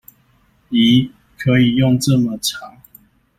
[0.71, 1.11] 疑！
[1.37, 2.81] 可以用這麼長